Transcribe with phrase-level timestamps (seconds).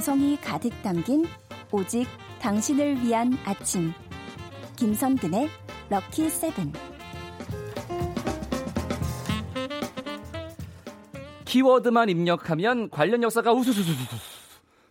[0.00, 1.26] 정성이 가득 담긴
[1.70, 2.06] 오직
[2.40, 3.92] 당신을 위한 아침.
[4.76, 5.50] 김선근의
[5.90, 6.72] 럭키 세븐.
[11.44, 14.16] 키워드만 입력하면 관련 역사가 우수수수수.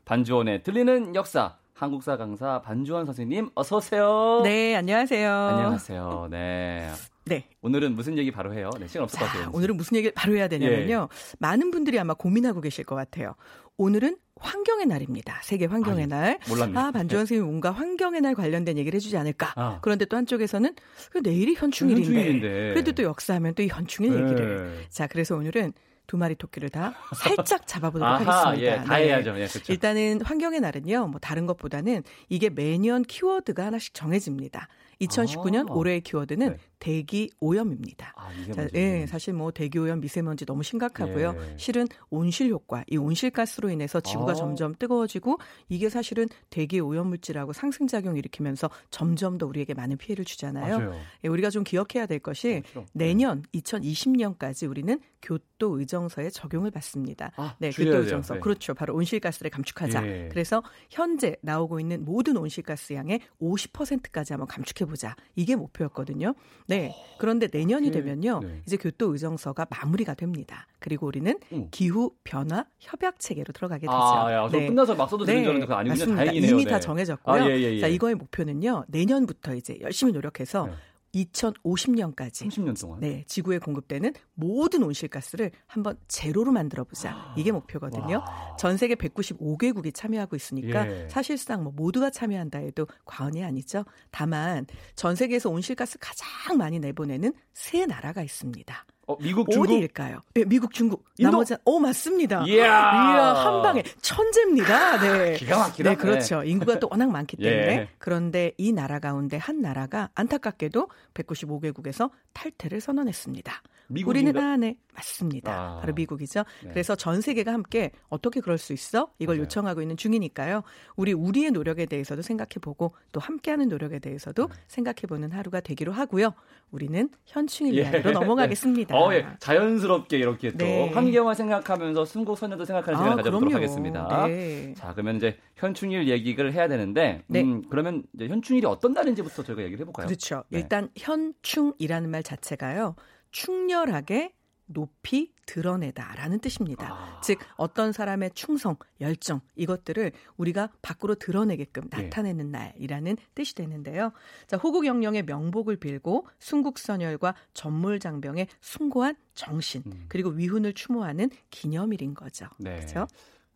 [0.05, 1.57] 반주원의 들리는 역사.
[1.73, 4.41] 한국사 강사 반주원 선생님 어서 오세요.
[4.43, 5.33] 네, 안녕하세요.
[5.33, 6.27] 안녕하세요.
[6.29, 6.91] 네.
[7.25, 7.47] 네.
[7.61, 8.69] 오늘은 무슨 얘기 바로 해요?
[8.79, 9.49] 네, 시간 없을 것 같아요.
[9.53, 11.07] 오늘은 무슨 얘기를 바로 해야 되냐면요.
[11.11, 11.35] 예.
[11.39, 13.33] 많은 분들이 아마 고민하고 계실 것 같아요.
[13.77, 15.39] 오늘은 환경의 날입니다.
[15.43, 16.39] 세계 환경의 아니, 날.
[16.47, 16.77] 몰랐네.
[16.79, 19.53] 아, 반주원 선생님이 뭔가 환경의 날 관련된 얘기를 해주지 않을까.
[19.55, 19.79] 아.
[19.81, 20.75] 그런데 또 한쪽에서는
[21.11, 22.07] 그 내일이 현충일인데.
[22.07, 22.49] 현충일인데.
[22.73, 24.23] 그래도 또 역사하면 또 이 현충일 네.
[24.31, 24.77] 얘기를.
[24.89, 25.73] 자, 그래서 오늘은
[26.07, 28.61] 두 마리 토끼를 다 살짝 잡아보도록 아하, 하겠습니다.
[28.81, 29.03] 예, 다 네.
[29.05, 29.31] 해야죠.
[29.39, 29.71] 예, 그렇죠.
[29.71, 34.67] 일단은 환경의 날은요, 뭐 다른 것보다는 이게 매년 키워드가 하나씩 정해집니다.
[35.01, 35.73] 2019년 아.
[35.73, 36.57] 올해의 키워드는 네.
[36.79, 38.13] 대기 오염입니다.
[38.15, 41.35] 아, 자, 예, 사실 뭐 대기 오염, 미세먼지 너무 심각하고요.
[41.37, 41.57] 예.
[41.57, 44.35] 실은 온실 효과, 이 온실가스로 인해서 지구가 아.
[44.35, 50.23] 점점 뜨거워지고 이게 사실은 대기 오염 물질하고 상승 작용 일으키면서 점점 더 우리에게 많은 피해를
[50.25, 50.93] 주잖아요.
[51.25, 52.85] 예, 우리가 좀 기억해야 될 것이 그렇죠.
[52.93, 57.31] 내년 2020년까지 우리는 교토 의정서에 적용을 받습니다.
[57.35, 58.35] 아, 네, 교토 의정서.
[58.35, 58.39] 네.
[58.39, 58.73] 그렇죠.
[58.73, 60.07] 바로 온실가스를 감축하자.
[60.07, 60.29] 예.
[60.31, 65.15] 그래서 현재 나오고 있는 모든 온실가스 양의 50%까지 한번 감축해 보자.
[65.35, 66.33] 이게 목표였거든요.
[66.67, 66.93] 네.
[67.17, 68.39] 그런데 내년이 되면요.
[68.43, 68.61] 네.
[68.65, 70.67] 이제 교토 의정서가 마무리가 됩니다.
[70.79, 71.67] 그리고 우리는 음.
[71.71, 73.91] 기후 변화 협약 체계로 들어가게 되죠.
[73.93, 74.67] 아, 야, 네.
[74.67, 76.15] 끝나서 막 써도 되는 줄 알았는데 그거 아니군요.
[76.15, 76.51] 다행이네요.
[76.51, 76.71] 이미 네.
[76.71, 77.41] 다 정해졌고요.
[77.43, 77.79] 아, 예, 예, 예.
[77.79, 78.85] 자, 이거의 목표는요.
[78.87, 80.73] 내년부터 이제 열심히 노력해서 네.
[81.13, 87.33] 2050년까지 30년 동안 네, 지구에 공급되는 모든 온실가스를 한번 제로로 만들어 보자.
[87.37, 88.17] 이게 목표거든요.
[88.19, 88.55] 와.
[88.57, 91.07] 전 세계 195개국이 참여하고 있으니까 예.
[91.09, 93.85] 사실상 뭐 모두가 참여한다 해도 과언이 아니죠.
[94.11, 98.85] 다만 전 세계에서 온실가스 가장 많이 내보내는 세 나라가 있습니다.
[99.09, 99.71] 어, 미국, 중국?
[99.71, 100.19] 어디일까요?
[100.35, 101.03] 네, 미국, 중국.
[101.17, 101.31] 인도?
[101.31, 102.43] 나머지, 어, 맞습니다.
[102.45, 102.63] 이야.
[102.63, 104.99] 이야, 한 방에 천재입니다.
[105.01, 105.33] 네.
[105.33, 105.89] 기가 막히다.
[105.89, 106.43] 네, 그렇죠.
[106.43, 107.73] 인구가 또 워낙 많기 때문에.
[107.73, 107.89] 예.
[107.97, 113.63] 그런데 이 나라 가운데 한 나라가 안타깝게도 195개국에서 탈퇴를 선언했습니다.
[113.89, 114.29] 미국인가?
[114.29, 115.51] 우리는 아, 네, 맞습니다.
[115.51, 115.79] 아.
[115.79, 116.43] 바로 미국이죠.
[116.63, 116.69] 네.
[116.69, 119.09] 그래서 전 세계가 함께 어떻게 그럴 수 있어?
[119.17, 119.43] 이걸 맞아요.
[119.45, 120.61] 요청하고 있는 중이니까요.
[120.95, 124.53] 우리 우리의 노력에 대해서도 생각해보고 또 함께하는 노력에 대해서도 네.
[124.67, 126.33] 생각해보는 하루가 되기로 하고요.
[126.69, 127.81] 우리는 현충일 예.
[127.81, 128.95] 이야기로 넘어가겠습니다.
[128.99, 129.27] 어, 예.
[129.39, 130.89] 자연스럽게 이렇게 또 네.
[130.89, 133.55] 환경을 생각하면서 순국선녀도 생각하는 시간을 아, 가져보도록 그럼요.
[133.55, 134.27] 하겠습니다.
[134.27, 134.73] 네.
[134.75, 137.41] 자, 그러면 이제 현충일 얘기를 해야 되는데, 네.
[137.41, 140.07] 음, 그러면 이제 현충일이 어떤 날인지부터 저희가 얘기를 해볼까요?
[140.07, 140.43] 그렇죠.
[140.49, 140.59] 네.
[140.59, 142.95] 일단 현충이라는 말 자체가요.
[143.31, 144.33] 충렬하게
[144.69, 146.93] 높이 드러내다라는 뜻입니다.
[146.93, 147.21] 아.
[147.21, 152.03] 즉 어떤 사람의 충성, 열정 이것들을 우리가 밖으로 드러내게끔 네.
[152.03, 152.73] 나타내는 네.
[152.77, 154.11] 날이라는 뜻이 되는데요.
[154.47, 160.05] 자, 호국 영령의 명복을 빌고 순국선열과 전몰장병의 숭고한 정신 음.
[160.07, 162.45] 그리고 위훈을 추모하는 기념일인 거죠.
[162.57, 162.75] 네.
[162.75, 163.07] 그렇죠?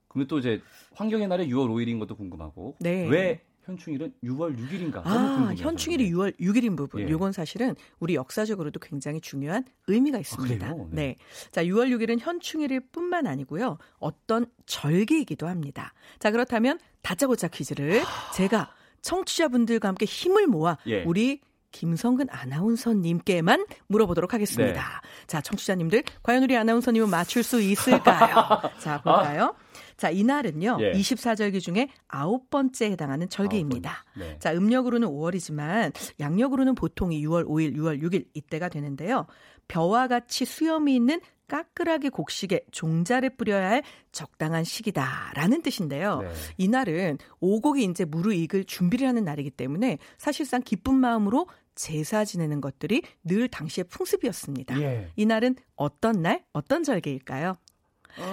[0.07, 0.61] 그러면 또 이제
[0.93, 3.07] 환경의 날에 6월 5일인 것도 궁금하고 네.
[3.07, 5.01] 왜 현충일은 6월 6일인가?
[5.05, 7.01] 아, 현충일이 6월 6일인 부분.
[7.01, 7.09] 예.
[7.09, 10.67] 요건 사실은 우리 역사적으로도 굉장히 중요한 의미가 있습니다.
[10.67, 10.85] 아, 네.
[10.91, 11.15] 네.
[11.51, 13.77] 자, 6월 6일은 현충일일 뿐만 아니고요.
[13.99, 15.93] 어떤 절기이기도 합니다.
[16.19, 18.01] 자, 그렇다면 다짜고짜 퀴즈를
[18.35, 21.03] 제가 청취자분들과 함께 힘을 모아 예.
[21.03, 21.41] 우리
[21.71, 24.81] 김성근 아나운서님께만 물어보도록 하겠습니다.
[24.81, 25.25] 네.
[25.27, 28.61] 자, 청취자님들, 과연 우리 아나운서님은 맞출 수 있을까요?
[28.79, 29.55] 자, 볼까요?
[29.93, 29.97] 아.
[29.97, 30.77] 자, 이날은요.
[30.81, 30.91] 예.
[30.93, 34.03] 24절기 중에 아홉 번째에 해당하는 절기입니다.
[34.17, 34.37] 네.
[34.39, 39.27] 자, 음력으로는 5월이지만 양력으로는 보통 6월 5일, 6월 6일 이때가 되는데요.
[39.67, 46.21] 벼와 같이 수염이 있는 까끌하게 곡식에 종자를 뿌려야 할 적당한 시기다라는 뜻인데요.
[46.21, 46.29] 네.
[46.57, 53.47] 이날은 오곡이 이제 무르익을 준비를 하는 날이기 때문에 사실상 기쁜 마음으로 제사 지내는 것들이 늘
[53.47, 54.81] 당시의 풍습이었습니다.
[54.81, 55.09] 예.
[55.15, 57.57] 이날은 어떤 날, 어떤 절개일까요?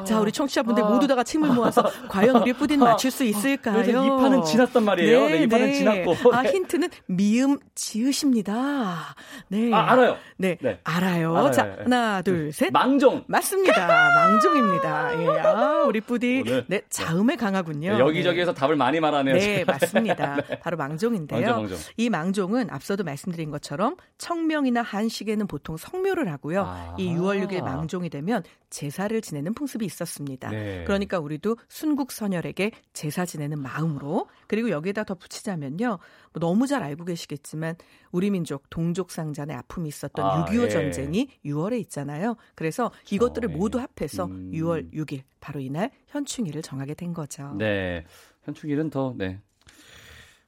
[0.04, 0.88] 자, 우리 청취자분들 아.
[0.88, 3.82] 모두 다가 침을 모아서 과연 우리 뿌디는 맞출 수 있을까요?
[3.82, 5.20] 그래서 이 판은 지났단 말이에요.
[5.20, 5.72] 네, 네, 이 판은 네.
[5.72, 6.14] 지났고.
[6.34, 9.14] 아, 힌트는 미음 지으십니다.
[9.48, 9.72] 네.
[9.72, 10.16] 아, 알아요.
[10.36, 10.58] 네.
[10.60, 10.80] 네.
[10.84, 11.36] 알아요.
[11.36, 11.50] 알아요.
[11.50, 12.72] 자, 하나, 둘, 셋.
[12.72, 13.24] 망종.
[13.26, 13.86] 맞습니다.
[13.86, 15.22] 망종입니다.
[15.22, 15.38] 예.
[15.40, 16.42] 아, 우리 뿌디.
[16.44, 17.92] 네, 네, 자음에 강하군요.
[17.94, 19.34] 네, 여기저기에서 답을 많이 말하네요.
[19.36, 20.36] 네, 맞습니다.
[20.60, 21.40] 바로 망종인데요.
[21.40, 21.78] 망종, 망종.
[21.96, 26.64] 이 망종은 앞서도 말씀드린 것처럼 청명이나 한식에는 보통 성묘를 하고요.
[26.66, 26.94] 아.
[26.98, 30.50] 이 6월 6일 망종이 되면 제사를 지내는 풍습 이 있었습니다.
[30.50, 30.84] 네.
[30.84, 35.86] 그러니까 우리도 순국 선열에게 제사 지내는 마음으로 그리고 여기에다 더 붙이자면요.
[35.86, 37.76] 뭐 너무 잘 알고 계시겠지만
[38.12, 40.68] 우리 민족 동족 상잔의 아픔이 있었던 아, 6.25 예.
[40.68, 42.36] 전쟁이 6월에 있잖아요.
[42.54, 43.14] 그래서 그렇죠.
[43.14, 44.50] 이것들을 모두 합해서 음.
[44.52, 47.54] 6월 6일 바로 이날 현충일을 정하게 된 거죠.
[47.56, 48.04] 네.
[48.42, 49.40] 현충일은 더 네.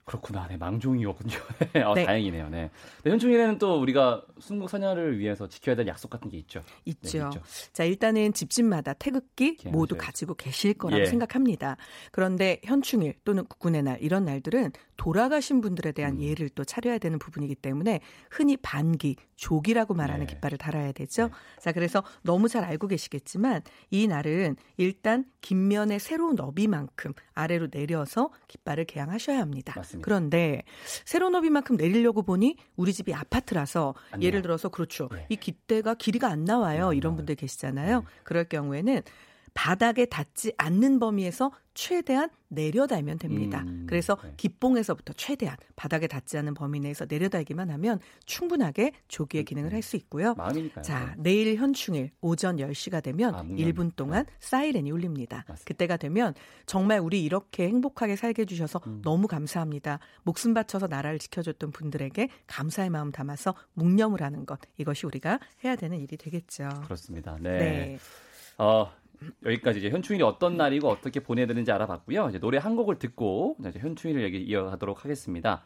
[0.05, 0.49] 그렇구나.
[0.49, 1.37] 네, 망종이었군요.
[1.87, 2.05] 어, 네.
[2.05, 2.49] 다행이네요.
[2.49, 2.71] 네.
[3.05, 3.11] 네.
[3.11, 6.61] 현충일에는 또 우리가 순국 선녀를 위해서 지켜야 될 약속 같은 게 있죠.
[6.85, 7.19] 있죠.
[7.19, 7.43] 네, 있죠.
[7.73, 11.07] 자, 일단은 집집마다 태극기 모두 가지고 계실 거라고 예.
[11.07, 11.77] 생각합니다.
[12.11, 14.73] 그런데 현충일 또는 국군의 날 이런 날들은
[15.03, 16.21] 돌아가신 분들에 대한 음.
[16.21, 17.99] 예를 또 차려야 되는 부분이기 때문에
[18.31, 20.33] 흔히 반기, 조기라고 말하는 네.
[20.33, 21.27] 깃발을 달아야 되죠.
[21.27, 21.33] 네.
[21.61, 28.85] 자, 그래서 너무 잘 알고 계시겠지만 이 날은 일단 김면의 새로운 너비만큼 아래로 내려서 깃발을
[28.85, 29.73] 개양하셔야 합니다.
[29.75, 30.05] 맞습니다.
[30.05, 30.63] 그런데
[31.05, 35.09] 새로운 너비만큼 내리려고 보니 우리 집이 아파트라서 예를 들어서 그렇죠.
[35.11, 35.27] 네.
[35.31, 36.93] 이 깃대가 길이가 안 나와요.
[36.93, 38.01] 이런 분들 계시잖아요.
[38.03, 38.07] 네.
[38.23, 39.03] 그럴 경우에는
[39.55, 43.65] 바닥에 닿지 않는 범위에서 최대한 내려달면 됩니다.
[43.67, 44.35] 음, 그래서 네.
[44.37, 50.35] 기봉에서부터 최대한 바닥에 닿지 않는 범위 내에서 내려달기만 하면 충분하게 조기의 기능을 음, 할수 있고요.
[50.35, 50.83] 마음이니까요.
[50.83, 54.33] 자, 내일 현충일 오전 10시가 되면 아, 1분 동안 네.
[54.41, 55.45] 사이렌이 울립니다.
[55.49, 55.65] 맞습니다.
[55.65, 56.35] 그때가 되면
[56.67, 59.01] 정말 우리 이렇게 행복하게 살게 해주셔서 음.
[59.03, 59.99] 너무 감사합니다.
[60.25, 65.99] 목숨 바쳐서 나라를 지켜줬던 분들에게 감사의 마음 담아서 묵념을 하는 것 이것이 우리가 해야 되는
[65.99, 66.69] 일이 되겠죠.
[66.85, 67.39] 그렇습니다.
[67.41, 67.59] 네.
[67.59, 67.99] 네.
[68.59, 68.93] 어,
[69.45, 72.29] 여기까지 이제 현충일이 어떤 날이고 어떻게 보내야 되는지 알아봤고요.
[72.29, 75.63] 이제 노래 한 곡을 듣고 이제 현충일 얘기 이어가도록 하겠습니다.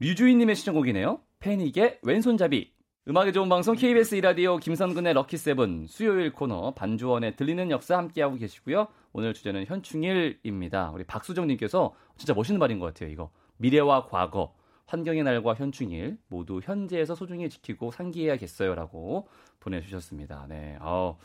[0.00, 1.20] 류주인님의 시청곡이네요.
[1.40, 2.72] 패닉의 왼손잡이.
[3.06, 8.88] 음악의 좋은 방송 KBS 이라디오 김선근의 럭키 세븐 수요일 코너 반주원의 들리는 역사 함께하고 계시고요.
[9.12, 10.90] 오늘 주제는 현충일입니다.
[10.90, 13.10] 우리 박수정님께서 진짜 멋있는 말인 것 같아요.
[13.10, 14.54] 이거 미래와 과거,
[14.86, 19.28] 환경의 날과 현충일 모두 현재에서 소중히 지키고 상기해야겠어요라고
[19.60, 20.46] 보내주셨습니다.
[20.48, 21.18] 네, 어,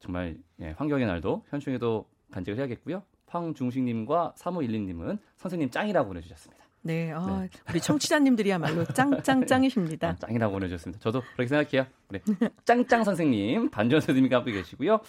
[0.00, 3.02] 정말 예, 환경의 날도 현충에도 간직을 해야겠고요.
[3.26, 6.64] 황중식님과 3512님은 선생님 짱이라고 보내주셨습니다.
[6.82, 7.48] 네, 어, 네.
[7.68, 10.08] 우리 청취자님들이야말로 짱짱짱이십니다.
[10.08, 11.00] 아, 짱이라고 보내주셨습니다.
[11.00, 11.86] 저도 그렇게 생각해요.
[12.10, 12.20] 네.
[12.64, 15.00] 짱짱 선생님, 반전 선생님과 함께 계시고요.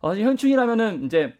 [0.00, 1.34] 어, 현충이라면은 이제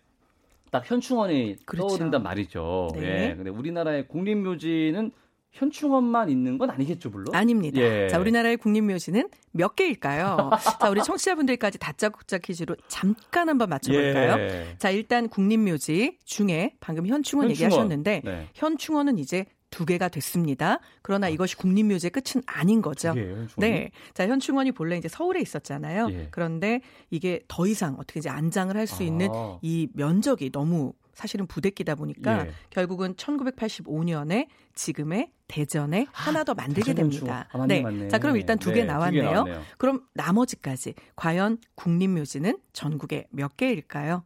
[0.71, 1.89] 딱 현충원이 그렇죠.
[1.89, 2.89] 떠오른단 말이죠.
[2.95, 3.31] 네.
[3.31, 3.35] 예.
[3.35, 5.13] 근데 우리나라의 국립묘지는
[5.53, 7.35] 현충원만 있는 건 아니겠죠, 물론?
[7.35, 7.81] 아닙니다.
[7.81, 8.09] 예.
[8.09, 10.51] 자, 우리나라의 국립묘지는 몇 개일까요?
[10.81, 14.39] 자, 우리 청취자분들까지 다짜고짜 퀴즈로 잠깐 한번 맞춰볼까요?
[14.39, 14.75] 예.
[14.79, 17.51] 자, 일단 국립묘지 중에 방금 현충원, 현충원.
[17.51, 18.49] 얘기하셨는데 네.
[18.55, 20.81] 현충원은 이제 두 개가 됐습니다.
[21.03, 21.31] 그러나 아.
[21.31, 23.15] 이것이 국립묘지의 끝은 아닌 거죠.
[23.17, 23.91] 예, 네.
[24.15, 26.09] 자, 현충원이 본래 이제 서울에 있었잖아요.
[26.11, 26.29] 예.
[26.31, 26.81] 그런데
[27.11, 29.07] 이게 더 이상 어떻게 이제 안장을 할수 아.
[29.07, 29.29] 있는
[29.63, 32.53] 이 면적이 너무 사실은 부대끼다 보니까 예.
[32.71, 37.47] 결국은 1985년에 지금의 대전에 아, 하나 더 만들게 됩니다.
[37.53, 37.83] 아, 맞네, 네.
[37.83, 38.09] 맞네.
[38.09, 39.45] 자, 그럼 일단 두개 네, 나왔네요.
[39.45, 44.25] 두 그럼 나머지까지 과연 국립묘지는 전국에 몇 개일까요?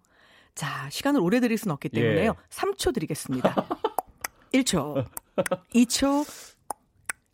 [0.54, 2.30] 자, 시간을 오래 드릴 수는 없기 때문에요.
[2.30, 2.48] 예.
[2.50, 3.56] 3초 드리겠습니다.
[4.52, 5.04] 1초,
[5.74, 6.24] 2초,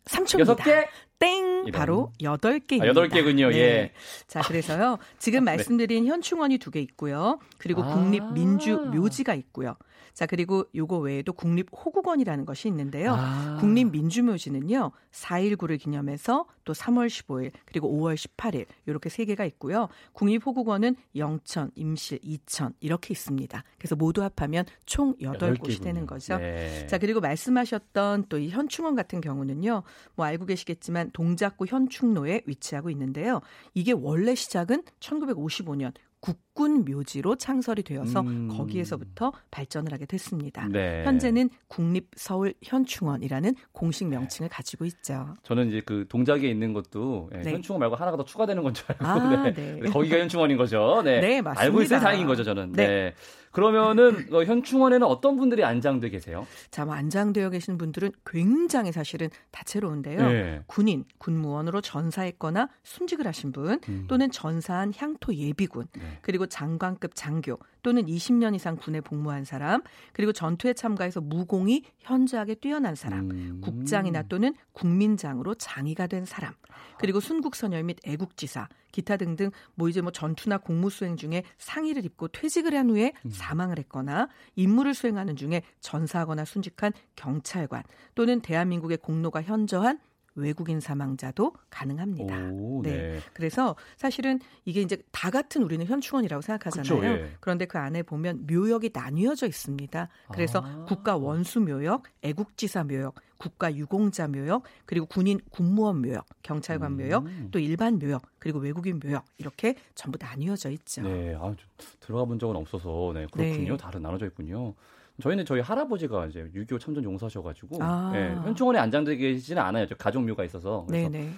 [0.05, 0.57] 3초입니다.
[0.57, 0.87] 6개?
[1.21, 1.63] 땡!
[1.67, 1.71] 이런.
[1.71, 2.89] 바로 8개입니다.
[2.89, 3.51] 아, 8개군요.
[3.51, 3.57] 네.
[3.57, 3.91] 예.
[4.27, 4.97] 자, 그래서요.
[5.19, 5.51] 지금 네.
[5.51, 7.37] 말씀드린 현충원이 두 개 있고요.
[7.59, 9.75] 그리고 아~ 국립민주묘지가 있고요.
[10.13, 13.15] 자, 그리고 요거 외에도 국립호국원이라는 것이 있는데요.
[13.17, 13.57] 아.
[13.61, 14.91] 국립민주묘지는요.
[15.11, 19.87] 4.19를 기념해서 또 3월 15일 그리고 5월 18일 이렇게 세 개가 있고요.
[20.13, 23.63] 국립호국원은 영천, 임실, 이천 이렇게 있습니다.
[23.77, 26.37] 그래서 모두 합하면 총 8곳이 되는 거죠.
[26.37, 26.85] 네.
[26.87, 29.83] 자, 그리고 말씀하셨던 또 이 현충원 같은 경우는요.
[30.15, 33.41] 뭐 알고 계시겠지만 동작구 현충로에 위치하고 있는데요.
[33.73, 38.49] 이게 원래 시작은 1955년 국군 묘지로 창설이 되어서 음.
[38.49, 40.67] 거기에서부터 발전을 하게 됐습니다.
[40.67, 41.03] 네.
[41.05, 45.35] 현재는 국립 서울 현충원이라는 공식 명칭을 가지고 있죠.
[45.43, 47.51] 저는 이제 그 동작에 있는 것도 네.
[47.51, 49.79] 현충원 말고 하나가 더 추가되는 건 줄 알고 아, 네.
[49.79, 49.89] 네.
[49.89, 51.01] 거기가 현충원인 거죠.
[51.03, 51.61] 네, 네 맞습니다.
[51.61, 52.71] 알고 있어야 다행인 거죠, 저는.
[52.73, 52.87] 네.
[52.87, 53.13] 네.
[53.51, 56.47] 그러면은 어, 현충원에는 어떤 분들이 안장돼 계세요?
[56.71, 60.29] 자, 뭐 안장되어 계신 분들은 굉장히 사실은 다채로운데요.
[60.29, 60.61] 네.
[60.67, 64.05] 군인, 군무원으로 전사했거나 순직을 하신 분, 음.
[64.07, 66.01] 또는 전사한 향토 예비군, 네.
[66.21, 69.81] 그리고 장관급 장교, 또는 20년 이상 군에 복무한 사람,
[70.13, 73.61] 그리고 전투에 참가해서 무공이 현저하게 뛰어난 사람, 음.
[73.61, 76.53] 국장이나 또는 국민장으로 장의가 된 사람,
[76.99, 82.27] 그리고 순국선열 및 애국지사, 기타 등등 뭐 이제 뭐 전투나 공무 수행 중에 상의를 입고
[82.29, 83.31] 퇴직을 한 후에 음.
[83.31, 87.83] 사망을 했거나 임무를 수행하는 중에 전사하거나 순직한 경찰관
[88.15, 89.99] 또는 대한민국의 공로가 현저한
[90.35, 92.49] 외국인 사망자도 가능합니다.
[92.51, 92.91] 오, 네.
[92.91, 93.19] 네.
[93.33, 97.01] 그래서 사실은 이게 이제 다 같은 우리는 현충원이라고 생각하잖아요.
[97.01, 97.31] 그쵸, 예.
[97.39, 100.09] 그런데 그 안에 보면 묘역이 나뉘어져 있습니다.
[100.33, 100.85] 그래서 아.
[100.87, 107.49] 국가 원수 묘역, 애국지사 묘역, 국가 유공자 묘역, 그리고 군인 군무원 묘역, 경찰관 묘역, 음.
[107.51, 111.01] 또 일반 묘역, 그리고 외국인 묘역 이렇게 전부 나뉘어져 있죠.
[111.01, 111.53] 네, 아,
[111.99, 113.71] 들어가 본 적은 없어서 네, 그렇군요.
[113.73, 113.77] 네.
[113.77, 114.75] 다른 나눠져 있군요.
[115.21, 118.11] 저희는 저희 할아버지가 이제 6.25 참전 용사셔가지고 아.
[118.15, 119.85] 예, 현충원에 안장되어 계시지는 않아요.
[119.87, 121.31] 저 가족묘가 있어서 그래서 네네.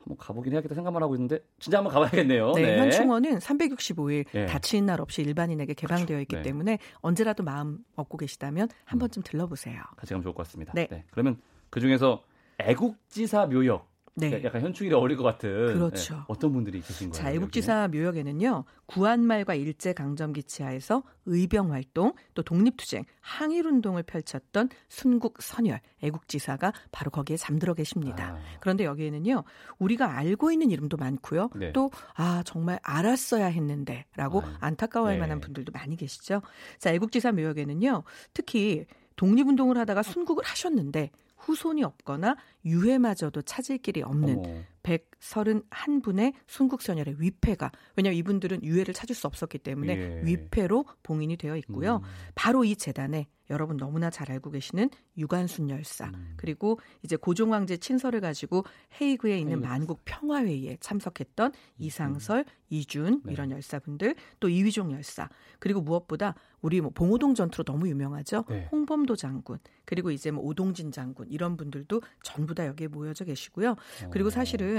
[0.00, 2.52] 한번 가보긴 해야겠다 생각만 하고 있는데 진짜 한번 가봐야겠네요.
[2.52, 2.78] 네, 네.
[2.78, 4.46] 현충원은 365일 네.
[4.46, 6.20] 다치는 날 없이 일반인에게 개방되어 그렇죠.
[6.22, 6.42] 있기 네.
[6.42, 9.00] 때문에 언제라도 마음 먹고 계시다면 한 음.
[9.00, 9.82] 번쯤 들러보세요.
[9.96, 10.72] 같이 가면 좋을 것 같습니다.
[10.74, 10.86] 네.
[10.90, 11.04] 네.
[11.10, 11.36] 그러면
[11.68, 12.22] 그 중에서
[12.58, 14.42] 애국지사 묘역 네.
[14.44, 16.14] 약간 현충일이 어울릴 것 같은 그렇죠.
[16.14, 16.20] 네.
[16.28, 17.22] 어떤 분들이 계신 거예요?
[17.22, 18.64] 자, 애국지사 묘역에는요.
[18.86, 27.10] 구한말과 일제 강점기 치하에서 의병 활동, 또 독립투쟁, 항일 운동을 펼쳤던 순국 선열 애국지사가 바로
[27.10, 28.36] 거기에 잠들어 계십니다.
[28.36, 28.58] 아.
[28.60, 29.44] 그런데 여기에는요.
[29.78, 31.50] 우리가 알고 있는 이름도 많고요.
[31.54, 31.72] 네.
[31.72, 34.56] 또 아, 정말 알았어야 했는데라고 아.
[34.60, 35.20] 안타까워할 네.
[35.20, 36.42] 만한 분들도 많이 계시죠.
[36.78, 38.02] 자, 애국지사 묘역에는요.
[38.34, 38.86] 특히
[39.16, 41.10] 독립운동을 하다가 순국을 하셨는데
[41.40, 44.62] 후손이 없거나 유해마저도 찾을 길이 없는 어머.
[44.82, 50.22] 131분의 순국선열의 위패가 왜냐하면 이분들은 유해를 찾을 수 없었기 때문에 예.
[50.24, 51.96] 위패로 봉인이 되어 있고요.
[51.96, 52.02] 음.
[52.34, 56.34] 바로 이 재단에 여러분 너무나 잘 알고 계시는 유관순 열사 음.
[56.36, 58.64] 그리고 이제 고종 황제 친서를 가지고
[59.00, 59.66] 헤이그에 있는 헤이그.
[59.66, 61.52] 만국 평화회의에 참석했던 음.
[61.78, 63.32] 이상설, 이준 네.
[63.32, 68.44] 이런 열사분들 또 이휘종 열사 그리고 무엇보다 우리 뭐 봉오동 전투로 너무 유명하죠.
[68.48, 68.68] 네.
[68.70, 73.74] 홍범도 장군 그리고 이제 뭐 오동진 장군 이런 분들도 전부 다 여기에 모여져 계시고요.
[74.12, 74.30] 그리고 어.
[74.30, 74.69] 사실은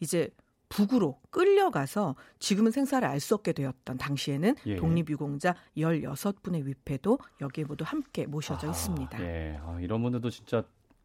[0.00, 0.30] 이제
[0.70, 4.76] 북으로 끌려가서 지금은 생사를 알 수 없게 되었던 당시에는 예.
[4.76, 9.20] 독립유공자 16분의 위패도 여기에 모두 함께 모셔져 아, 있습니다.
[9.20, 9.60] 예.
[9.62, 10.64] 아, 이런 분들도 진짜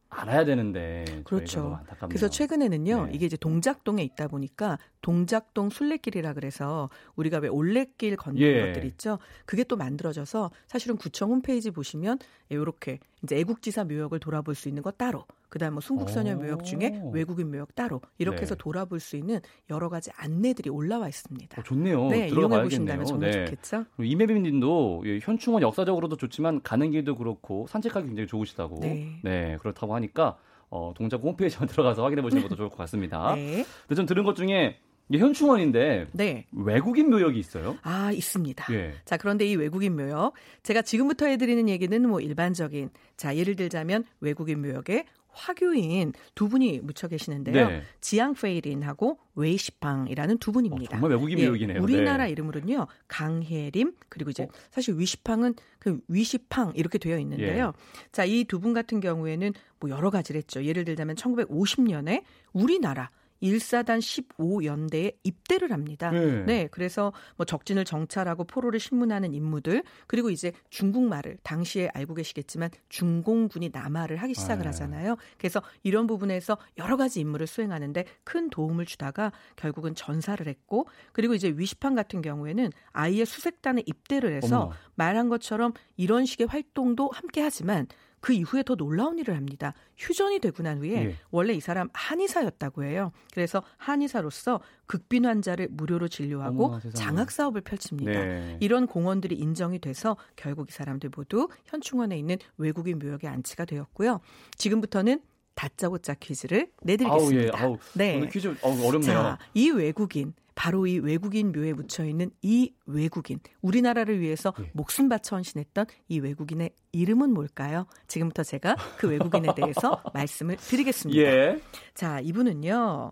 [0.10, 1.80] 알아야 되는데 그렇죠.
[2.08, 3.12] 그래서 최근에는요 네.
[3.14, 8.68] 이게 이제 동작동에 있다 보니까 동작동 순례길이라 그래서 우리가 왜 올레길 걷는 예.
[8.68, 9.20] 것들 있죠.
[9.46, 14.92] 그게 또 만들어져서 사실은 구청 홈페이지 보시면 이렇게 이제 애국지사 묘역을 돌아볼 수 있는 거
[14.92, 18.42] 따로 그다음 뭐 순국선열 묘역 중에 외국인 묘역 따로 이렇게 네.
[18.42, 21.62] 해서 돌아볼 수 있는 여러 가지 안내들이 올라와 있습니다.
[21.62, 22.10] 어, 좋네요.
[22.10, 23.46] 네, 이용해 보신다면 정말 네.
[23.46, 23.86] 좋겠죠.
[24.00, 28.80] 이매빈님도 현충원 역사적으로도 좋지만 가는 길도 그렇고 산책하기 굉장히 좋으시다고.
[28.82, 30.38] 네, 네 그렇다고 하니까
[30.70, 33.34] 어, 동작 홈페이지에 들어가서 확인해 보시는 것도 좋을 것 같습니다.
[33.36, 33.66] 네.
[33.88, 34.78] 근데 좀 들은 것 중에
[35.14, 36.46] 현충원인데 네.
[36.52, 37.78] 외국인 묘역이 있어요?
[37.84, 38.74] 아 있습니다.
[38.74, 38.94] 예.
[39.06, 40.34] 자 그런데 이 외국인 묘역
[40.64, 45.06] 제가 지금부터 해드리는 얘기는 뭐 일반적인 자 예를 들자면 외국인 묘역에
[45.38, 47.68] 화교인 두 분이 묻혀 계시는데요.
[47.70, 47.82] 네.
[48.00, 50.96] 지앙 페이린하고 웨이시팡이라는 두 분입니다.
[50.98, 51.82] 어, 정말 외국인 예, 묘역이네요.
[51.84, 52.32] 우리나라 네.
[52.32, 52.88] 이름으로는요.
[53.10, 54.48] 강혜림 그리고 이제 어?
[54.72, 57.74] 사실 위시팡은 그 위시팡 이렇게 되어 있는데요.
[57.76, 58.08] 예.
[58.14, 60.64] 자, 이 두 분 같은 경우에는 뭐 여러 가지를 했죠.
[60.64, 63.10] 예를 들자면 1950년에 우리나라
[63.46, 66.12] 1사단 15연대에 입대를 합니다.
[66.12, 66.44] 네.
[66.46, 66.68] 네.
[66.72, 74.18] 그래서 뭐 적진을 정찰하고 포로를 신문하는 임무들 그리고 이제 중국말을 당시에 알고 계시겠지만 중공군이 남하를
[74.18, 74.70] 하기 시작을 아.
[74.70, 75.18] 하잖아요.
[75.38, 81.54] 그래서 이런 부분에서 여러 가지 임무를 수행하는데 큰 도움을 주다가 결국은 전사를 했고 그리고 이제
[81.56, 84.72] 위시판 같은 경우에는 아이의 수색단에 입대를 해서 어머.
[84.96, 87.88] 말한 것처럼 이런 식의 활동도 함께 하지만
[88.26, 89.76] 그 이후에 더 놀라운 일을 합니다.
[89.98, 91.16] 휴전이 되고 난 후에 예.
[91.30, 93.12] 원래 이 사람 한의사였다고 해요.
[93.32, 98.12] 그래서 한의사로서 극빈 환자를 무료로 진료하고 어머, 장학 사업을 펼칩니다.
[98.12, 98.58] 네.
[98.62, 104.22] 이런 공헌들이 인정이 돼서 결국 이 사람들 모두 현충원에 있는 외국인 묘역에 안치가 되었고요.
[104.58, 105.22] 지금부터는
[105.54, 107.60] 다짜고짜 퀴즈를 내드리겠습니다.
[107.60, 107.74] 아우, 예.
[107.74, 108.28] 아우, 네.
[108.28, 109.02] 퀴즈 어렵네요.
[109.04, 114.72] 자, 이 외국인 바로 이 외국인 묘에 묻혀 있는 이 외국인 우리나라를 위해서 예.
[114.74, 117.86] 목숨 바쳐 헌신했던 이 외국인의 이름은 뭘까요?
[118.08, 121.22] 지금부터 제가 그 외국인에 대해서 말씀을 드리겠습니다.
[121.22, 121.62] 예.
[121.94, 123.12] 자, 이분은요.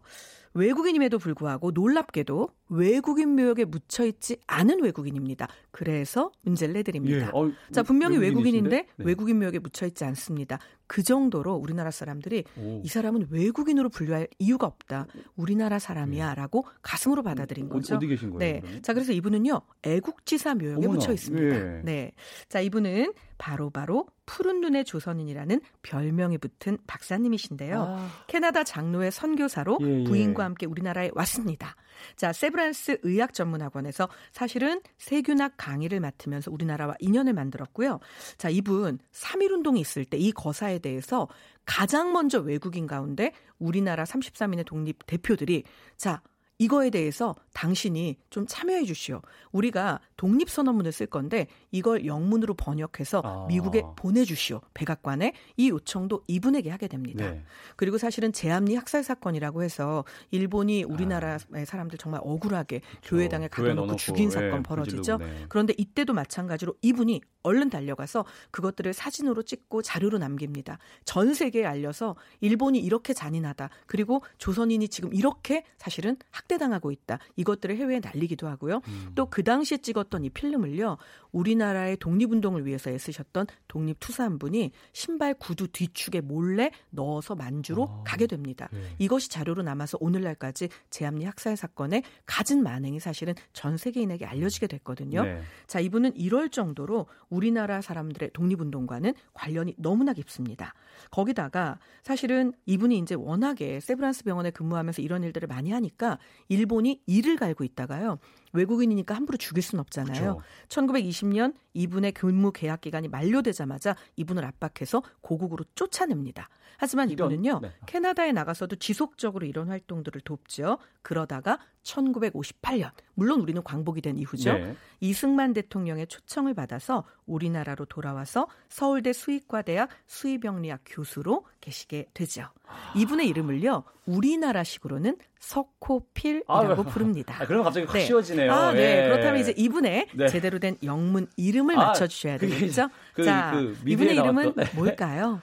[0.55, 5.47] 외국인임에도 불구하고 놀랍게도 외국인 묘역에 묻혀 있지 않은 외국인입니다.
[5.71, 7.27] 그래서 문제를 내드립니다.
[7.27, 7.29] 예.
[7.33, 8.87] 어, 자, 분명히 외국인인데 네.
[8.97, 10.59] 외국인 묘역에 묻혀 있지 않습니다.
[10.87, 12.81] 그 정도로 우리나라 사람들이 오.
[12.83, 15.07] 이 사람은 외국인으로 분류할 이유가 없다.
[15.35, 16.71] 우리나라 사람이야라고 네.
[16.81, 17.95] 가슴으로 받아들인 거죠.
[17.95, 18.39] 어디 계신 거예요?
[18.39, 18.59] 네.
[18.59, 18.81] 그러면?
[18.81, 19.61] 자, 그래서 이분은요.
[19.83, 20.93] 애국지사 묘역에 어머나.
[20.93, 21.55] 묻혀 있습니다.
[21.55, 21.81] 예.
[21.83, 22.11] 네.
[22.49, 27.81] 자, 이분은 바로 바로 푸른 눈의 조선인이라는 별명이 붙은 박사님이신데요.
[27.81, 28.09] 아.
[28.27, 30.03] 캐나다 장로의 선교사로 예, 예.
[30.05, 31.75] 부인과 함께 우리나라에 왔습니다.
[32.15, 37.99] 자, 세브란스 의학 전문학원에서 사실은 세균학 강의를 맡으면서 우리나라와 인연을 만들었고요.
[38.37, 41.27] 자, 이분 3.1 운동이 있을 때 이 거사에 대해서
[41.65, 45.63] 가장 먼저 외국인 가운데 우리나라 33인의 독립 대표들이
[45.97, 46.21] 자,
[46.63, 49.21] 이거에 대해서 당신이 좀 참여해 주시오.
[49.51, 53.45] 우리가 독립선언문을 쓸 건데 이걸 영문으로 번역해서 아.
[53.49, 54.61] 미국에 보내주시오.
[54.73, 57.29] 백악관에 이 요청도 이분에게 하게 됩니다.
[57.29, 57.43] 네.
[57.75, 61.65] 그리고 사실은 제암리 학살 사건이라고 해서 일본이 우리나라의 아.
[61.65, 62.99] 사람들 정말 억울하게 그렇죠.
[63.03, 65.17] 교회당에 가둬놓고 죽인 사건 네, 벌어지죠.
[65.17, 65.45] 네.
[65.49, 70.77] 그런데 이때도 마찬가지로 이분이 얼른 달려가서 그것들을 사진으로 찍고 자료로 남깁니다.
[71.03, 73.69] 전 세계에 알려서 일본이 이렇게 잔인하다.
[73.85, 77.19] 그리고 조선인이 지금 이렇게 사실은 학대 학대당하고 있다.
[77.35, 78.81] 이것들을 해외에 날리기도 하고요.
[78.87, 79.11] 음.
[79.15, 80.97] 또그 당시에 찍었던 이 필름을요.
[81.31, 88.27] 우리나라의 독립운동을 위해서 애쓰셨던 독립투사 한 분이 신발 구두 뒤축에 몰래 넣어서 만주로 아, 가게
[88.27, 88.69] 됩니다.
[88.71, 88.79] 네.
[88.99, 95.23] 이것이 자료로 남아서 오늘날까지 제암리 학살 사건의 가진 만행이 사실은 전 세계인에게 알려지게 됐거든요.
[95.23, 95.41] 네.
[95.67, 100.73] 자, 이분은 이럴 정도로 우리나라 사람들의 독립운동과는 관련이 너무나 깊습니다.
[101.09, 107.63] 거기다가 사실은 이분이 이제 워낙에 세브란스 병원에 근무하면서 이런 일들을 많이 하니까 일본이 이를 갈고
[107.63, 108.19] 있다가요.
[108.53, 110.35] 외국인이니까 함부로 죽일 수는 없잖아요.
[110.35, 110.41] 그렇죠.
[110.69, 116.49] 1920년 이분의 근무 계약 기간이 만료되자마자 이분을 압박해서 고국으로 쫓아냅니다.
[116.77, 117.71] 하지만 이분은요 네.
[117.85, 120.77] 캐나다에 나가서도 지속적으로 이런 활동들을 돕죠.
[121.01, 124.53] 그러다가 1958년 물론 우리는 광복이 된 이후죠.
[124.53, 124.75] 네.
[124.99, 132.43] 이승만 대통령의 초청을 받아서 우리나라로 돌아와서 서울대 수의과대학 수의병리학 교수로 계시게 되죠.
[132.67, 132.93] 아...
[132.95, 137.35] 이분의 이름을요 우리나라식으로는 석호필이라고 아, 부릅니다.
[137.39, 138.05] 아, 그러면 갑자기 확 네.
[138.05, 138.42] 쉬워지네요.
[138.49, 139.03] 아, 네.
[139.03, 139.07] 예.
[139.07, 140.27] 그렇다면 이제 이분의 네.
[140.27, 142.89] 제대로 된 영문 이름을 아, 맞춰주셔야 되겠죠.
[143.13, 144.65] 그, 자, 그 이분의 이름은 네.
[144.73, 145.41] 뭘까요?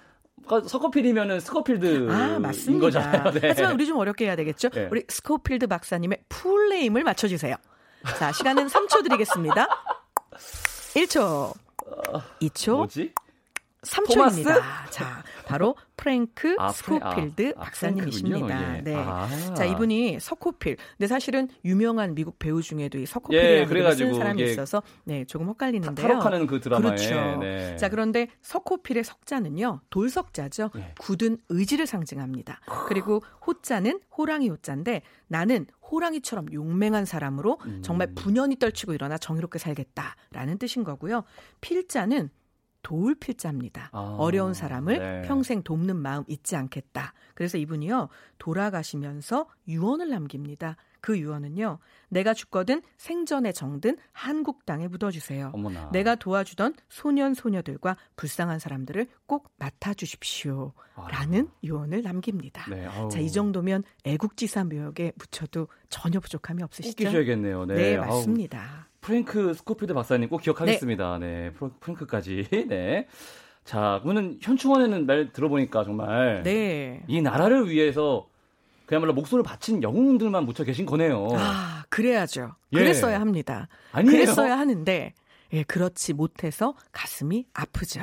[0.67, 2.87] 석호필이면은 스코필드인 아, 맞습니다.
[2.87, 3.31] 거잖아요.
[3.33, 3.41] 네.
[3.49, 4.71] 하지만 우리 좀 어렵게 해야 되겠죠.
[4.71, 4.89] 네.
[4.91, 7.55] 우리 스코필드 박사님의 풀네임을 맞춰주세요.
[8.19, 9.69] 자, 시간은 3초 드리겠습니다.
[10.95, 11.55] 1초,
[12.41, 13.13] 2초, 뭐지?
[13.83, 14.15] 3초입니다.
[14.15, 14.45] 토마스?
[14.91, 18.79] 자, 바로 프랭크 아, 스코필드 아, 박사님이십니다.
[18.79, 18.81] 예.
[18.81, 18.95] 네.
[18.97, 19.29] 아.
[19.55, 20.79] 자, 이분이 서코필.
[20.97, 24.47] 근데 사실은 유명한 미국 배우 중에도 이 서코필이라는 예, 쓴 사람이 예.
[24.47, 26.09] 있어서 네, 조금 헷갈리는데요.
[26.09, 26.97] 탈옥하는 그 드라마에.
[26.97, 27.39] 그렇죠.
[27.41, 27.77] 네.
[27.77, 29.83] 자, 그런데 서코필의 석자는요.
[29.91, 30.71] 돌석자죠.
[30.77, 30.95] 예.
[30.99, 32.61] 굳은 의지를 상징합니다.
[32.89, 37.83] 그리고 호자는 호랑이 호자인데 나는 호랑이처럼 용맹한 사람으로 음.
[37.83, 41.25] 정말 분연히 떨치고 일어나 정의롭게 살겠다라는 뜻인 거고요.
[41.61, 42.31] 필자는
[42.83, 43.91] 도울 필자입니다.
[43.93, 45.23] 아, 어려운 사람을 네.
[45.23, 47.13] 평생 돕는 마음 잊지 않겠다.
[47.35, 48.09] 그래서 이분이요,
[48.39, 50.77] 돌아가시면서 유언을 남깁니다.
[51.01, 55.51] 그 유언은요, 내가 죽거든 생전에 정든 한국 땅에 묻어주세요.
[55.55, 55.91] 어머나.
[55.93, 60.73] 내가 도와주던 소년, 소녀들과 불쌍한 사람들을 꼭 맡아주십시오.
[61.09, 61.57] 라는 아.
[61.65, 62.69] 유언을 남깁니다.
[62.69, 66.97] 네, 자, 이 정도면 애국지사 묘역에 묻혀도 전혀 부족함이 없으시죠?
[66.97, 67.65] 꼭 끼셔야겠네요.
[67.65, 68.61] 네, 네 맞습니다.
[68.61, 68.90] 아우.
[69.01, 71.19] 프랭크 스코필드 박사님 꼭 기억하겠습니다.
[71.19, 72.47] 네, 네 프랭크까지.
[72.69, 73.07] 네.
[73.65, 77.03] 자, 그러면 현충원에는 말 들어보니까 정말 네.
[77.07, 78.27] 이 나라를 위해서
[78.87, 81.29] 그야말로 목숨을 바친 영웅들만 묻혀 계신 거네요.
[81.35, 82.55] 아, 그래야죠.
[82.73, 82.79] 예.
[82.79, 83.69] 그랬어야 합니다.
[83.93, 84.13] 아니에요?
[84.13, 85.15] 그랬어야 하는데
[85.53, 88.01] 예, 그렇지 못해서 가슴이 아프죠.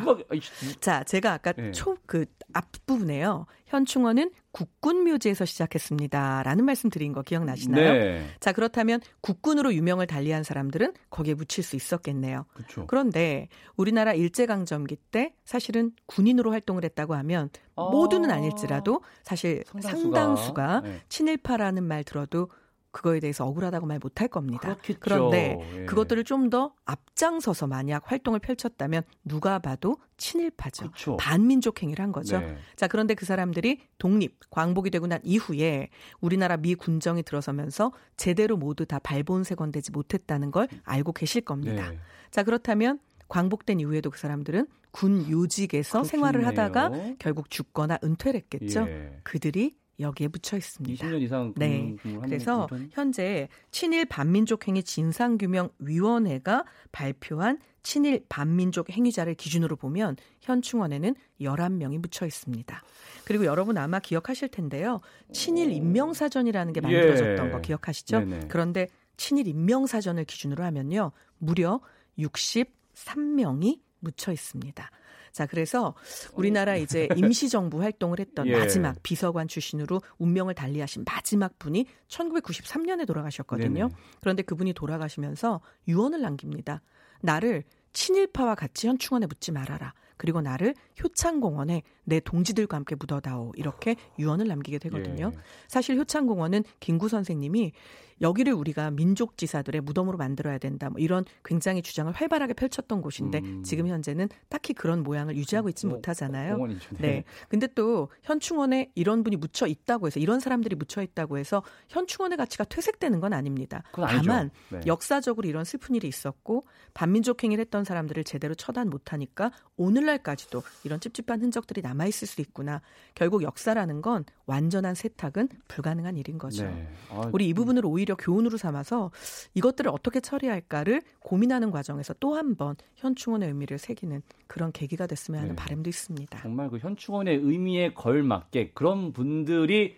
[0.79, 1.71] 자, 제가 아까 예.
[1.71, 3.45] 초그 앞부분에요.
[3.67, 6.43] 현충원은 국군묘지에서 시작했습니다.
[6.43, 7.93] 라는 말씀 드린 거 기억나시나요?
[7.93, 8.27] 네.
[8.39, 12.45] 자, 그렇다면 국군으로 유명을 달리한 사람들은 거기에 묻힐 수 있었겠네요.
[12.53, 12.85] 그쵸.
[12.87, 20.81] 그런데 우리나라 일제강점기 때 사실은 군인으로 활동을 했다고 하면 아~ 모두는 아닐지라도 사실 상당수가, 상당수가
[20.81, 21.01] 네.
[21.09, 22.49] 친일파라는 말 들어도
[22.91, 24.75] 그거에 대해서 억울하다고 말 못할 겁니다.
[24.75, 24.99] 그렇겠죠.
[24.99, 25.85] 그런데 예.
[25.85, 30.85] 그것들을 좀 더 앞장서서 만약 활동을 펼쳤다면 누가 봐도 친일파죠.
[30.85, 31.17] 그렇죠.
[31.17, 32.39] 반민족 행위를 한 거죠.
[32.39, 32.57] 네.
[32.77, 35.89] 자, 그런데 그 사람들이 독립, 광복이 되고 난 이후에
[36.21, 41.91] 우리나라 미 군정이 들어서면서 제대로 모두 다 발본색원되지 못했다는 걸 알고 계실 겁니다.
[41.91, 41.99] 네.
[42.31, 46.09] 자, 그렇다면 광복된 이후에도 그 사람들은 군 요직에서 그렇겠네요.
[46.09, 48.85] 생활을 하다가 결국 죽거나 은퇴를 했겠죠.
[48.87, 49.19] 예.
[49.23, 51.05] 그들이 여기에 붙여 있습니다.
[51.05, 51.95] 20년 이상 네.
[52.21, 60.61] 그래서 현재 친일 반민족 행위 진상 규명 위원회가 발표한 친일 반민족 행위자를 기준으로 보면 현
[60.61, 62.83] 충원에는 11명이 묻혀 있습니다.
[63.25, 64.99] 그리고 여러분 아마 기억하실 텐데요.
[65.31, 67.51] 친일 인명사전이라는 게 만들어졌던 예.
[67.51, 68.19] 거 기억하시죠?
[68.19, 68.47] 네네.
[68.49, 71.11] 그런데 친일 인명사전을 기준으로 하면요.
[71.39, 71.79] 무려
[72.19, 74.91] 63명이 묻혀 있습니다.
[75.37, 75.93] 자, 그래서
[76.33, 78.57] 우리나라 이제 임시정부 활동을 했던 예.
[78.57, 83.87] 마지막 비서관 출신으로 운명을 달리하신 마지막 분이 1993년에 돌아가셨거든요.
[83.87, 84.01] 네네.
[84.19, 86.81] 그런데 그분이 돌아가시면서 유언을 남깁니다.
[87.21, 89.93] 나를 친일파와 같이 현충원에 묻지 말아라.
[90.17, 90.73] 그리고 나를
[91.03, 93.51] 효창공원에 내 동지들과 함께 묻어다오.
[93.57, 95.31] 이렇게 유언을 남기게 되거든요.
[95.35, 95.39] 예.
[95.67, 97.73] 사실 효창공원은 김구 선생님이
[98.21, 100.89] 여기를 우리가 민족 지사들의 무덤으로 만들어야 된다.
[100.89, 103.63] 뭐 이런 굉장히 주장을 활발하게 펼쳤던 곳인데 음.
[103.63, 106.55] 지금 현재는 딱히 그런 모양을 유지하고 있지 어, 못하잖아요.
[106.55, 106.77] 어, 네.
[106.99, 107.23] 네.
[107.49, 112.63] 근데 또 현충원에 이런 분이 묻혀 있다고 해서 이런 사람들이 묻혀 있다고 해서 현충원의 가치가
[112.63, 113.83] 퇴색되는 건 아닙니다.
[113.91, 114.79] 다만 네.
[114.85, 121.41] 역사적으로 이런 슬픈 일이 있었고 반민족 행위를 했던 사람들을 제대로 처단 못하니까 오늘날까지도 이런 찝찝한
[121.41, 122.81] 흔적들이 남아 있을 수 있구나.
[123.15, 126.63] 결국 역사라는 건 완전한 세탁은 불가능한 일인 거죠.
[126.63, 126.87] 네.
[127.09, 129.11] 아, 우리 이 부분을 오히려 교훈으로 삼아서
[129.53, 135.55] 이것들을 어떻게 처리할까를 고민하는 과정에서 또 한 번 현충원의 의미를 새기는 그런 계기가 됐으면 하는
[135.55, 135.61] 네.
[135.61, 136.39] 바람도 있습니다.
[136.41, 139.95] 정말 그 현충원의 의미에 걸맞게 그런 분들이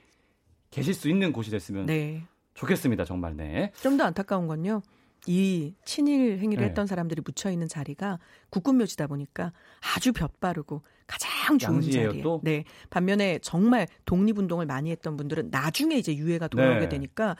[0.72, 2.24] 계실 수 있는 곳이 됐으면 네.
[2.54, 3.06] 좋겠습니다.
[3.06, 3.72] 정말 네.
[3.82, 4.82] 좀 더 안타까운 건요.
[5.28, 6.70] 이 친일 행위를 네.
[6.70, 8.20] 했던 사람들이 묻혀 있는 자리가
[8.52, 9.52] 국군묘지다 보니까
[9.96, 12.22] 아주 볕바르고 가장 좋은 자리에.
[12.22, 12.40] 또?
[12.44, 12.64] 네.
[12.90, 16.90] 반면에 정말 독립운동을 많이 했던 분들은 나중에 이제 유해가 돌아오게 네.
[16.90, 17.36] 되니까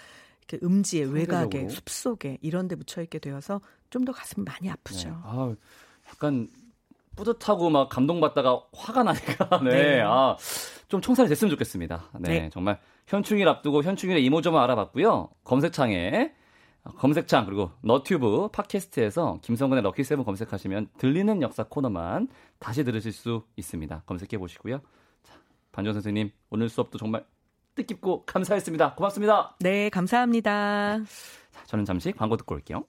[0.50, 5.10] 이렇게 음지에 외곽에 숲속에 이런 데 묻혀 있게 되어서 좀 더 가슴이 많이 아프죠.
[5.10, 5.16] 네.
[5.24, 5.56] 아,
[6.08, 6.48] 약간
[7.16, 9.70] 뿌듯하고 막 감동받다가 화가 나니까 네.
[9.70, 10.02] 네.
[10.02, 10.38] 아,
[10.88, 12.10] 좀 총살이 됐으면 좋겠습니다.
[12.20, 12.50] 네, 네.
[12.52, 15.30] 정말 현충일 앞두고 현충일의 이모 좀 알아봤고요.
[15.44, 16.34] 검색창에
[16.98, 24.04] 검색창 그리고 너튜브 팟캐스트에서 김성근의 럭키 세븐 검색하시면 들리는 역사 코너만 다시 들으실 수 있습니다.
[24.06, 24.80] 검색해 보시고요.
[25.24, 25.34] 자,
[25.72, 27.26] 반전 선생님 오늘 수업도 정말
[27.80, 28.96] 뜻깊고 감사했습니다.
[28.96, 29.56] 고맙습니다.
[29.60, 31.00] 네, 감사합니다.
[31.00, 32.84] 자, 저는 잠시 광고 듣고 올게요.